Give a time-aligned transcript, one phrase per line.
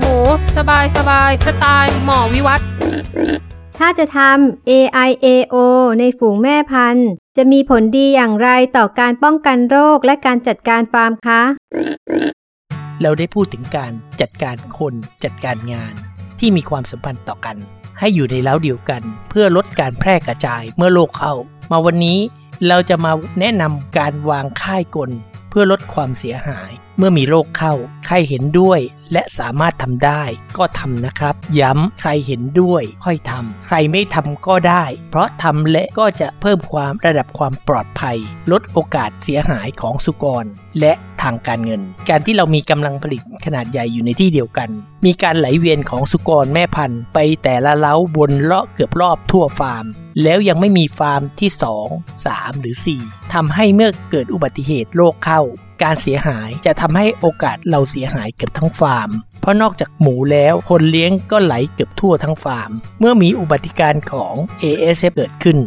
[0.00, 0.18] หมู
[0.56, 2.60] สบายสบายสไตล์หมอวิวัฒ
[3.78, 5.56] ถ้าจะทำ AIAO
[5.98, 11.42] ในฝูงแม่พันธุ์ จะมีผลดีอย่างไรต่อการป้องกันโรคและการจัดการฟาร์มคะ
[13.02, 14.94] เราได้พูดถึงการจัดการคน
[15.24, 15.94] จัดการงาน
[16.38, 17.56] ที่มีความสัมพันธ์ต่อกัน
[17.98, 21.34] ให้อยู่ในเล้าเดียวกัน เพื่อลดการแพร่กระจายเมื่อโรคเข้า
[21.70, 22.18] มาวันนี้
[22.68, 27.74] เราจะมาแนะนำการวางค่ายกลเพื่อลดความเสียหาย เมื่อมีโรคเข้า
[28.06, 28.80] ใครเห็นด้วย
[29.12, 30.22] และสามารถทำได้
[30.58, 38.18] ก็ทำนะครับ ย้ำใครเห็นด้วยค่อยทำใครไม่ทำก็ได้ เพราะทำและก็จะเพิ่มความระดับความปลอดภัย
[38.52, 40.44] ลดโอกาสเสียหายของสุกร
[40.80, 40.92] และ
[41.22, 44.68] ทางการเงิน การที่เรามีกำลังผลิตขนาดใหญ่อยู่ในที่เดียวกัน
[45.06, 49.86] มีการไหลเวียนของสุกรแม่พันธุ์ ไปแต่ละเล้าบนเลาะเกือบรอบทั่วฟาร์ม
[50.22, 51.50] แล้วยังไม่มีฟาร์มที่
[51.86, 55.40] 2 3 หรือ 4ทำให้เมื่อเกิดอุบัติเหตุโรคเข้า
[55.82, 65.58] การเสียหายจะทำให้โอกาสเราเสียหายเกือบทั้งฟาร์ม เพราะนอกจากหมูแล้วคนเลี้ยงก็ไหลเกือบทั่วทั้งฟาร์ม เมื่อมีอุบัติการณ์ของ ASF เกิดขึ้น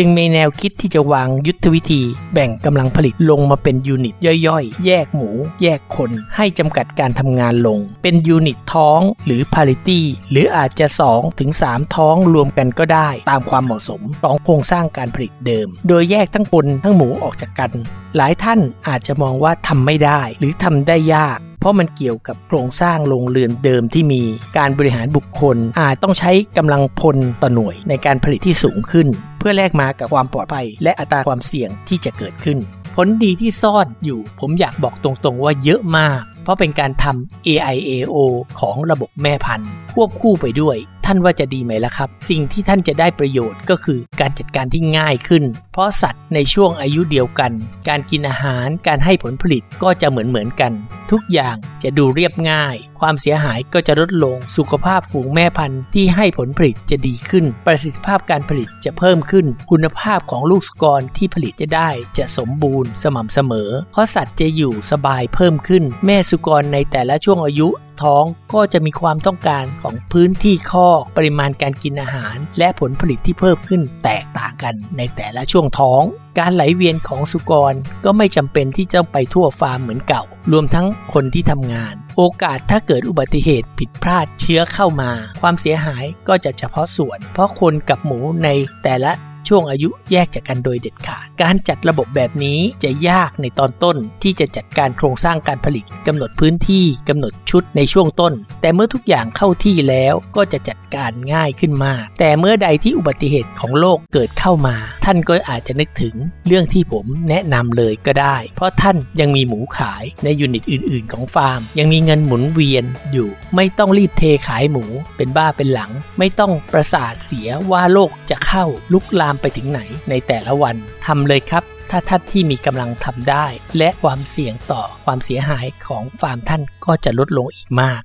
[0.00, 4.14] จึงมีแนวคิดที่จะวางยุทธวิธี แบ่งกำลังผลิตลงมาเป็น unit
[4.46, 5.30] ย่อยๆ แยกหมู
[5.62, 17.70] แยกคน ให้จำกัดการทำงานลง เป็น unit ท้องหรือ parity หรืออาจจะ 2 ถึง 3 ท้องรวมกันก็ได้ ตามความเหมาะสมของโครงสร้างการผลิตเดิม โดยแยกทั้งคนทั้งหมูออกจากกัน
[18.16, 24.22] หลายท่านอาจจะมองว่าทำไม่ได้ หรือทำได้ยาก เพราะมันเกี่ยวกับโครงสร้างโรงเรือนเดิมที่มี
[24.58, 32.58] การบริหารบุคคล อาจต้องใช้กำลังพลต่อหน่วยในการผลิตที่สูงขึ้น เพื่อแลกมากับความปลอดภัย และอัตราความเสี่ยงที่จะเกิดขึ้น
[32.96, 38.16] ผลดีที่ซ่อนอยู่ ผมอยากบอกตรงๆว่าเยอะมาก เพราะเป็นการทำ AIAO
[38.60, 40.76] ของระบบแม่พันธุ์ ควบคู่ไปด้วย
[41.10, 47.52] ท่านว่าจะดีไหมล่ะครับ สิ่งที่ท่านจะได้ประโยชน์ก็คือการจัดการที่ง่ายขึ้น เพราะสัตว์ในช่วงอายุเดียวกัน
[47.88, 50.72] การกินอาหารการให้ผลผลิตก็จะเหมือนเหมือนกัน
[51.10, 67.68] ทุกอย่างจะดูเรียบง่าย ความเสียหายก็จะลดลงสุขภาพฝูงแม่พันธุ์ที่ให้ผลผลิตจะดีขึ้น ประสิทธิภาพการผลิตจะเพิ่มขึ้น คุณภาพของลูกสุกรที่ผลิตจะได้จะสมบูรณ์สม่ำเสมอ เพราะสัตว์จะอยู่สบายเพิ่มขึ้น แม่สุกรในแต่ละช่วงอายุ
[68.02, 76.02] ท้องก็จะมีความต้องการของพื้นที่คอกปริมาณการกินอาหาร และผลผลิตที่เพิ่มขึ้นแตกต่างกันในแต่ละช่วงท้อง
[76.38, 80.22] การไหลเวียนของสุกรก็ไม่จำเป็นที่จะไปทั่วฟาร์มเหมือนเก่า
[80.52, 85.10] รวมทั้งคนที่ทำงาน โอกาสถ้าเกิดอุบัติเหตุผิดพลาดเชื้อเข้ามา
[85.40, 88.48] ความเสียหายก็จะเฉพาะส่วน เพราะคนกับหมูใน
[88.84, 89.12] แต่ละ
[89.48, 106.14] ช่วงอายุแยกจากกันโดยเด็ดขาด การจัดระบบแบบนี้จะยากในตอนต้นที่จะจัดการโครงสร้างการผลิตกำหนดพื้นที่กำหนดชุดในช่วงต้น แต่เมื่อทุกอย่างเข้าที่แล้วก็จะจัดการง่ายขึ้นมาก แต่เมื่อใดที่อุบัติเหตุของโลกเกิดเข้ามา ท่านก็อาจจะนึกถึง
[106.46, 114.84] เรื่องที่ผมแนะนำเลยก็ได้ เพราะท่านยังมีหมูขายในยูนิตอื่น ๆ ของฟาร์ม ยังมีเงินหมุนเวียนอยู่ ไม่ต้องรีบเทขายหมู
[115.16, 120.76] เป็นบ้าเป็นหลัง ไม่ต้องประสาทเสียว่าโลกจะเข้าลุกลามไปถึงไหนในแต่ละวัน
[121.06, 123.46] ทำเลยครับ ถ้าท่านที่มีกำลังทำได้
[123.78, 128.00] และความเสี่ยงต่อความเสียหายของฟาร์มท่านก็จะลดลงอีกมาก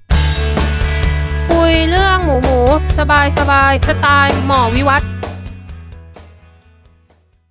[1.50, 2.60] คุยเรื่องหมูหมู
[2.98, 5.04] สบายสบายสไตล์หมอวิวัฒ